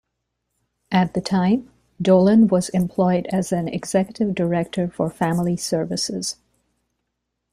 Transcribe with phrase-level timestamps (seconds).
[0.91, 1.69] At the time,
[2.01, 6.37] Dolin was employed as an executive director for family services.